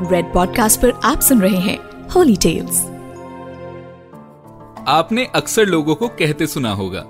[0.00, 1.78] Red podcast पर आप सुन रहे हैं
[2.08, 2.80] होली टेल्स
[4.88, 7.02] आपने अक्सर लोगों को कहते सुना होगा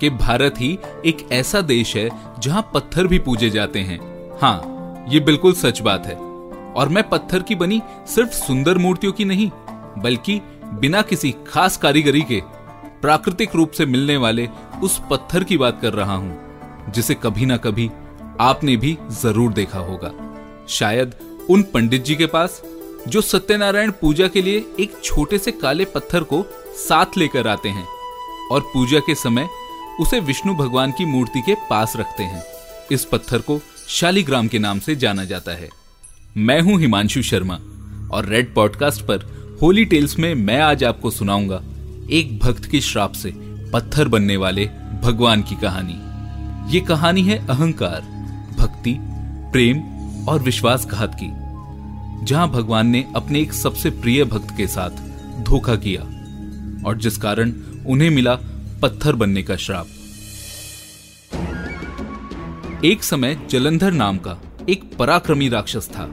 [0.00, 2.08] कि भारत ही एक ऐसा देश है
[2.38, 3.98] जहाँ पत्थर भी पूजे जाते हैं।
[4.42, 6.14] हाँ ये बिल्कुल सच बात है।
[6.74, 9.50] और मैं पत्थर की बनी सिर्फ़ सुंदर मूर्तियों की नहीं,
[9.98, 10.40] बल्कि
[10.80, 12.40] बिना किसी खास कारीगरी के
[13.02, 14.48] प्राकृतिक रूप से मिलने वाले
[14.82, 17.90] उस पत्थर की बात कर रहा हूँ, जिसे कभी ना कभी
[18.40, 20.12] आपने भी ज़रूर देखा होगा।
[20.68, 21.14] शायद
[21.50, 22.62] उन पंडित जी के पास,
[23.08, 26.44] जो सत्यनारायण पूजा के लिए एक छोटे से काले पत्थर को
[26.76, 27.86] साथ लेकर आते हैं
[28.52, 29.48] और पूजा के समय
[30.00, 32.42] उसे विष्णु भगवान की मूर्ति के पास रखते हैं।
[32.92, 35.68] इस पत्थर को शालीग्राम के नाम से जाना जाता है।
[36.36, 37.54] मैं हूँ हिमांशु शर्मा
[38.12, 39.32] और रेड पॉडकास्ट पर
[39.62, 41.62] होली टेल्स में मैं आज आपको सुनाऊँगा
[42.10, 43.32] एक भक्त के श्राप से
[43.72, 44.66] पत्थर बनने वाले
[45.02, 48.00] भगवान की कहानी। ये कहानी है अहंकार,
[48.58, 48.96] भक्ति,
[49.52, 49.82] प्रेम
[50.28, 51.26] और विश्वासघात की,
[52.26, 54.90] जहाँ भगवान ने अपने एक सबसे प्रिय भक्त के साथ
[55.44, 56.02] धोखा किया
[56.88, 57.52] और जिस कारण
[57.86, 58.34] उन्हें मिला
[58.82, 59.86] पत्थर बनने का श्राप।
[62.84, 64.36] एक समय जलंधर नाम का
[64.68, 66.10] एक पराक्रमी राक्षस था,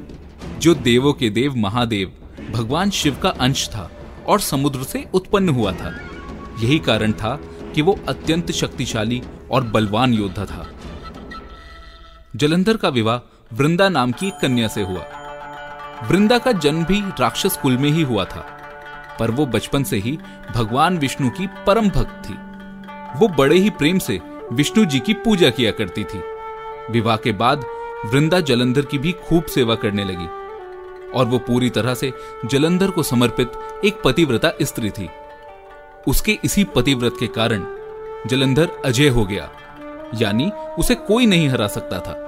[0.59, 2.11] जो देवों के देव महादेव
[2.51, 3.89] भगवान शिव का अंश था
[4.27, 5.95] और समुद्र से उत्पन्न हुआ था।
[6.61, 7.35] यही कारण था
[7.75, 9.21] कि वो अत्यंत शक्तिशाली
[9.51, 10.67] और बलवान योद्धा था।
[12.35, 15.05] जलंधर का विवाह वृंदा नाम की कन्या से हुआ।
[16.09, 18.45] वृंदा का जन्म भी राक्षस कुल में ही हुआ था,
[19.19, 20.17] पर वो बचपन से ही
[20.55, 22.33] भगवान विष्णु की परम भक्त थी।
[23.19, 24.19] वो बड़े ही प्रेम से
[24.51, 26.21] विष्णु जी की पूजा किया करती थी।
[26.91, 27.65] विवाह के बाद
[28.05, 30.27] वृंदा जलंधर की भी खूब सेवा करने लगी,
[31.11, 32.13] और वो पूरी तरह से
[32.45, 33.51] जलंधर को समर्पित
[33.85, 35.09] एक पतिव्रता स्त्री थी।
[36.07, 37.65] उसके इसी पतिव्रत के कारण
[38.27, 39.49] जलंधर अजय हो गया,
[40.15, 42.27] यानी उसे कोई नहीं हरा सकता था।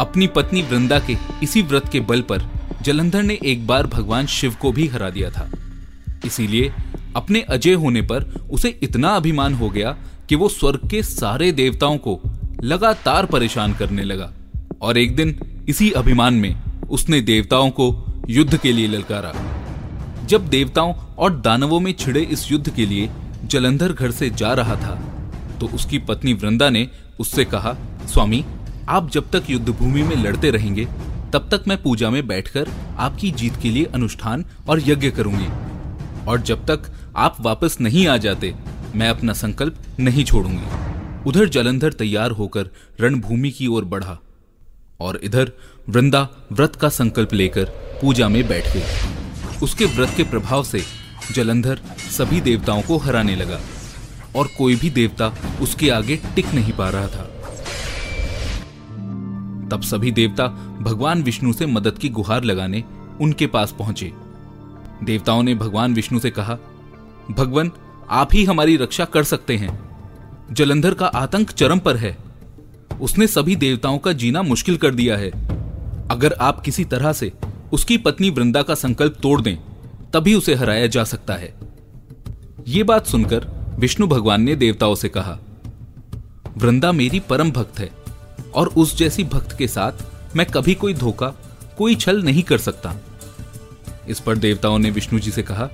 [0.00, 2.42] अपनी पत्नी वृंदा के इसी व्रत के बल पर
[2.82, 5.48] जलंधर ने एक बार भगवान शिव को भी हरा दिया था।
[6.24, 6.72] इसीलिए
[7.16, 9.96] अपने अजय होने पर उसे इतना अभिमान हो गया
[10.28, 12.20] कि वो स्वर्ग के सारे देवताओं को
[12.62, 14.32] लगातार परेशान करने लगा
[14.82, 15.38] और एक दिन
[15.68, 16.54] इसी अभिमान में
[16.90, 17.86] उसने देवताओं को
[18.28, 19.32] युद्ध के लिए ललकारा।
[20.26, 23.10] जब देवताओं और दानवों में छिड़े इस युद्ध के लिए
[23.44, 24.94] जलंधर घर से जा रहा था
[25.60, 26.88] तो उसकी पत्नी वृंदा ने
[27.20, 27.76] उससे कहा,
[28.06, 28.44] स्वामी
[28.88, 30.84] आप जब तक युद्ध भूमि में लड़ते रहेंगे,
[31.32, 32.68] तब तक मैं पूजा में बैठकर
[32.98, 35.46] आपकी जीत के लिए अनुष्ठान और यज्ञ करूँगी।
[36.26, 38.54] और जब तक आप वापस नहीं आ जाते,
[38.94, 44.18] मैं अपना संकल्प नहीं छोड़ूँगी। उधर जलंधर तैयार होकर रणभूमि की ओर बढ़ा
[45.00, 45.52] और इधर
[45.88, 47.64] वृंदा व्रत का संकल्प लेकर
[48.02, 50.82] पूजा में बैठ गई। उसके व्रत के प्रभाव से
[51.32, 51.80] जलंधर
[52.10, 53.60] सभी देवताओं को हराने लगा
[54.36, 57.43] और कोई भी देवता उसके आगे टिक नहीं पा रहा था।
[59.70, 60.46] तब सभी देवता
[60.80, 62.84] भगवान विष्णु से मदद की गुहार लगाने
[63.20, 64.12] उनके पास पहुँचे।
[65.02, 66.58] देवताओं ने भगवान विष्णु से कहा,
[67.30, 67.70] भगवान,
[68.10, 69.78] आप ही हमारी रक्षा कर सकते हैं।
[70.52, 72.16] जलंधर का आतंक चरम पर है।
[73.00, 75.30] उसने सभी देवताओं का जीना मुश्किल कर दिया है।
[76.10, 77.32] अगर आप किसी तरह से
[77.72, 79.56] उसकी पत्नी वृंदा का संकल्प तोड़ दें,
[80.12, 81.54] तभी उसे हराया जा सकता है।
[82.68, 83.46] ये बात सुनकर
[83.78, 85.38] विष्णु भगवान ने देवताओं से कहा,
[86.56, 88.03] वृंदा मेरी परम भक्त है।
[88.54, 91.26] और उस जैसी भक्त के साथ मैं कभी कोई धोखा,
[91.78, 92.94] कोई छल नहीं कर सकता।
[94.08, 95.68] इस पर देवताओं ने विष्णु जी से कहा,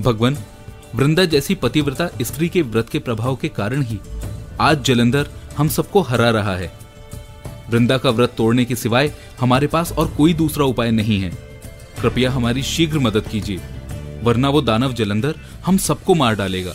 [0.00, 0.36] भगवान,
[0.94, 3.98] वृंदा जैसी पतिव्रता स्त्री के व्रत के प्रभाव के कारण ही
[4.60, 6.72] आज जलंधर हम सबको हरा रहा है।
[7.70, 11.30] वृंदा का व्रत तोड़ने के सिवाय हमारे पास और कोई दूसरा उपाय नहीं है।
[12.00, 13.60] कृपया हमारी शीघ्र मदद कीजिए,
[14.22, 16.72] वरना वो दानव जलंधर हम सबको मार डालेगा।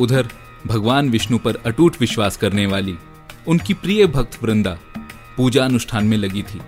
[0.00, 0.28] उधर
[0.66, 2.96] भगवान विष्णु पर अटूट विश्वास करने वाली
[3.48, 4.78] उनकी प्रिय भक्त वृंदा
[5.36, 6.60] पूजा अनुष्ठान में लगी थी।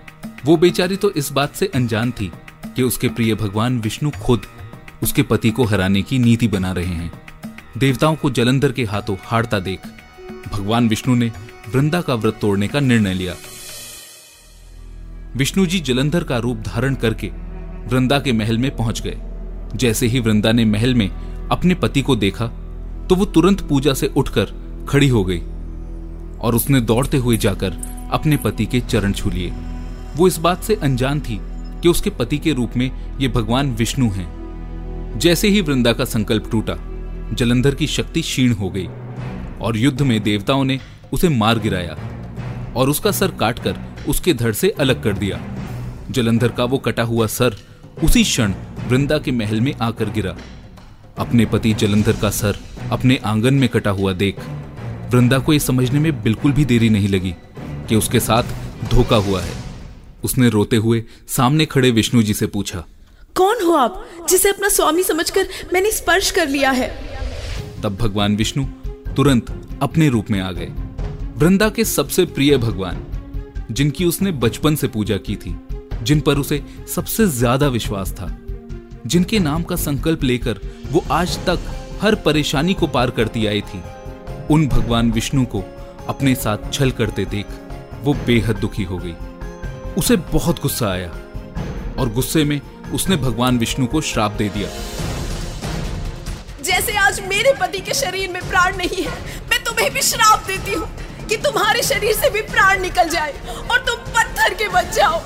[0.45, 2.31] वो बेचारी तो इस बात से अनजान थी
[2.75, 4.45] कि उसके प्रिय भगवान विष्णु खुद
[5.03, 7.11] उसके पति को हराने की नीति बना रहे हैं।
[7.77, 9.79] देवताओं को जलंधर के हाथों हारता देख,
[10.53, 11.31] भगवान विष्णु ने
[11.69, 13.35] वृंदा का व्रत तोड़ने का निर्णय लिया।
[15.35, 17.27] विष्णु जी जलंधर का रूप धारण करके
[17.87, 19.17] वृंदा के महल में पहुँच गए।
[19.75, 21.09] जैसे ही वृंदा ने महल में
[21.51, 22.47] अपने पति को देखा
[23.09, 24.53] तो वो तुरंत पूजा से उठकर
[24.89, 25.41] खड़ी हो गई।
[26.45, 27.73] और उसने दौड़ते हुए जाकर
[28.11, 29.51] अपने पति के चरण छू लिए।
[30.15, 31.39] वो इस बात से अनजान थी
[31.81, 32.89] कि उसके पति के रूप में
[33.19, 36.75] ये भगवान विष्णु हैं। जैसे ही वृंदा का संकल्प टूटा,
[37.33, 38.87] जलंधर की शक्ति क्षीण हो गई
[39.61, 40.79] और युद्ध में देवताओं ने
[41.13, 41.97] उसे मार गिराया
[42.75, 43.77] और उसका सर काटकर
[44.07, 45.39] उसके धड़ से अलग कर दिया।
[46.11, 47.55] जलंधर का वो कटा हुआ सर
[48.03, 48.53] उसी क्षण
[48.87, 50.35] वृंदा के महल में आकर गिरा।
[51.19, 52.57] अपने पति जलंधर का सर
[52.91, 54.39] अपने आँगन में कटा हुआ देख
[55.15, 57.33] वृंदा को यह समझने में बिल्कुल भी देरी नहीं लगी
[57.89, 58.43] कि उसके साथ
[58.91, 59.53] धोखा हुआ है।
[60.23, 62.83] उसने रोते हुए सामने खड़े विष्णु जी से पूछा
[63.35, 66.89] कौन हो आप जिसे अपना स्वामी समझकर मैंने स्पर्श कर लिया है?
[67.83, 68.65] तब भगवान विष्णु
[69.15, 69.51] तुरंत
[69.81, 70.67] अपने रूप में आ गए।
[71.37, 73.03] वृंदा के सबसे प्रिय भगवान
[73.71, 75.55] जिनकी उसने बचपन से पूजा की थी
[76.03, 76.63] जिन पर उसे
[76.95, 78.35] सबसे ज़्यादा विश्वास था
[79.05, 80.59] जिनके नाम का संकल्प लेकर
[80.91, 83.83] वो आज तक हर परेशानी को पार करती आई थी।
[84.51, 85.63] उन भगवान विष्णु को
[86.09, 87.47] अपने साथ छल करते देख
[88.03, 89.13] वो बेहद दुखी हो गई।
[89.97, 91.09] उसे बहुत गुस्सा आया
[91.99, 92.59] और गुस्से में
[92.93, 94.69] उसने भगवान विष्णु को श्राप दे दिया।
[96.63, 99.15] जैसे आज मेरे पति के शरीर में प्राण नहीं है
[99.49, 100.87] मैं तुम्हें भी श्राप देती हूँ
[101.29, 103.33] कि तुम्हारे शरीर से भी प्राण निकल जाए
[103.71, 105.21] और तुम पत्थर के बच जाओ।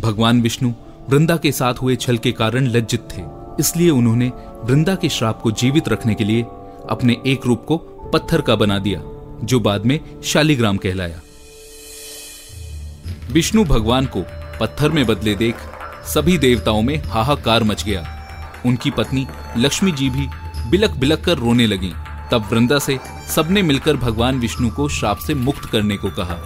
[0.00, 0.72] भगवान विष्णु
[1.10, 3.22] वृंदा के साथ हुए छल के कारण लज्जित थे
[3.60, 4.28] इसलिए उन्होंने
[4.64, 6.44] वृंदा के श्राप को जीवित रखने के लिए
[6.90, 7.76] अपने एक रूप को
[8.14, 9.00] पत्थर का बना दिया,
[9.44, 11.20] जो बाद में शालिग्राम कहलाया।
[13.32, 14.22] विष्णु भगवान को
[14.60, 15.56] पत्थर में बदले देख
[16.06, 18.04] सभी देवताओं में हाहाकार मच गया।
[18.66, 19.26] उनकी पत्नी
[19.56, 20.26] लक्ष्मी जी भी
[20.70, 21.92] बिलक बिलक कर रोने लगी।
[22.32, 22.98] तब वृंदा से
[23.34, 26.36] सबने मिलकर भगवान विष्णु को श्राप से मुक्त करने को कहा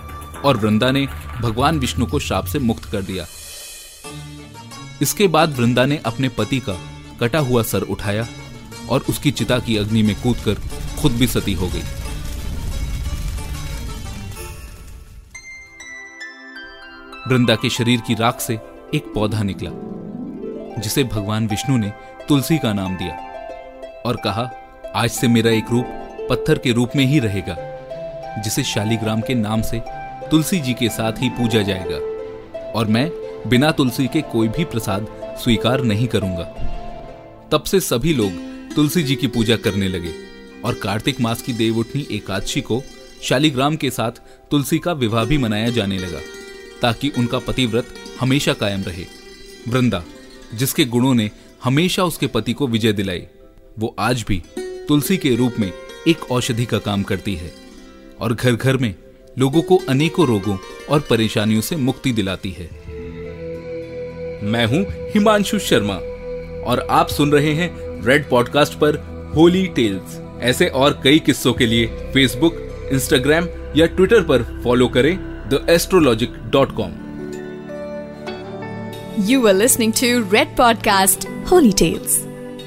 [0.44, 1.06] और वृंदा ने
[1.40, 3.26] भगवान विष्णु को श्राप से मुक्त कर दिया।
[5.02, 6.76] इसके बाद वृंदा ने अपने पति का
[7.20, 8.26] कटा हुआ सर उठाया
[8.90, 10.54] और उसकी चिता की अग्नि में कूदकर
[11.00, 11.82] खुद भी सती हो गई।
[17.28, 18.54] वृंदा के शरीर की राख से
[18.94, 19.70] एक पौधा निकला,
[20.80, 21.92] जिसे भगवान विष्णु ने
[22.28, 24.50] तुलसी का नाम दिया और कहा,
[24.94, 27.56] आज से मेरा एक रूप पत्थर के रूप में ही रहेगा,
[28.42, 29.82] जिसे शालीग्राम के नाम से
[30.30, 33.08] तुलसी जी के साथ ही पूजा जाएगा और मैं
[33.48, 35.06] बिना तुलसी के कोई भी प्रसाद
[35.42, 36.44] स्वीकार नहीं करूँगा।
[37.52, 38.47] तब से सभी लोग
[38.78, 40.12] तुलसी जी की पूजा करने लगे
[40.64, 42.82] और कार्तिक मास की देवउठनी एकादशी को
[43.22, 44.20] शालीग्राम के साथ
[44.50, 46.20] तुलसी का विवाह भी मनाया जाने लगा,
[46.82, 47.88] ताकि उनका पतिव्रत
[48.20, 49.06] हमेशा कायम रहे।
[49.68, 50.02] वृंदा,
[50.54, 51.30] जिसके गुणों ने
[51.64, 53.26] हमेशा उसके पति को विजय दिलाई,
[53.78, 54.42] वो आज भी
[54.88, 55.72] तुलसी के रूप में
[56.08, 57.52] एक औषधि का काम करती है
[58.20, 58.94] और घर घर में
[59.38, 60.56] लोगों को अनेकों रोगों
[60.90, 62.70] और परेशानियों से मुक्ति दिलाती है।
[64.42, 65.96] मैं हूँ हिमांशु शर्मा
[66.64, 68.96] और आप सुन रहे हैं रेड पॉडकास्ट पर
[69.36, 72.54] होली टेल्स ऐसे और कई किस्सों के लिए फेसबुक
[72.92, 73.46] इंस्टाग्राम
[73.76, 75.16] या ट्विटर पर फॉलो करें
[75.50, 76.92] the astrologic dot com
[79.28, 82.20] you are listening to Red podcast holy tales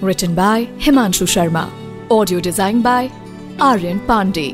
[0.04, 1.69] return by Himanshu Sharma
[2.12, 3.10] audio design by
[3.62, 4.51] Aryan Pandey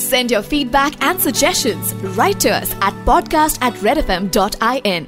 [0.00, 5.06] send your feedback and suggestion writers at podcast at Red F M dot I N